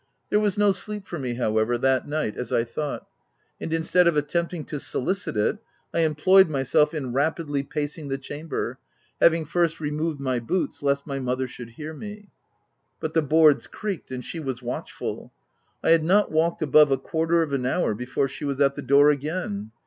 There 0.31 0.39
was 0.39 0.57
no 0.57 0.69
OF 0.69 0.69
WILDFELL 0.69 0.79
HALL. 0.79 1.01
221 1.01 1.05
sleep 1.05 1.09
for 1.09 1.19
me 1.19 1.33
however, 1.35 1.77
that 1.77 2.07
night, 2.07 2.35
as 2.35 2.51
I 2.51 2.63
thought; 2.63 3.07
and 3.59 3.71
instead 3.71 4.07
of 4.07 4.17
attempting 4.17 4.65
to 4.65 4.79
solicit 4.79 5.37
it, 5.37 5.59
I 5.93 5.99
em 5.99 6.15
ployed 6.15 6.49
myself 6.49 6.95
in 6.95 7.13
rapidly 7.13 7.61
pacing 7.61 8.07
the 8.07 8.17
chamber— 8.17 8.79
having 9.21 9.45
first 9.45 9.79
removed 9.79 10.19
my 10.19 10.39
boots 10.39 10.81
lest 10.81 11.05
my 11.05 11.19
mother 11.19 11.47
should 11.47 11.69
hear 11.77 11.93
me. 11.93 12.31
But 12.99 13.13
the 13.13 13.21
boards 13.21 13.67
creaked, 13.67 14.09
and 14.09 14.25
she 14.25 14.39
was 14.39 14.63
watchful. 14.63 15.31
I 15.83 15.91
had 15.91 16.03
not 16.03 16.31
walked 16.31 16.63
above 16.63 16.89
a 16.89 16.97
quarter 16.97 17.43
of 17.43 17.53
an 17.53 17.67
hour 17.67 17.93
before 17.93 18.27
she 18.27 18.43
was 18.43 18.59
at 18.59 18.73
the 18.73 18.81
door 18.81 19.11
again. 19.11 19.69